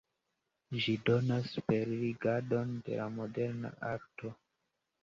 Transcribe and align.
Ĝi 0.85 0.95
donas 1.09 1.51
superrigardon 1.57 2.75
de 2.89 2.99
la 3.03 3.09
moderna 3.21 3.75
arto. 3.97 4.39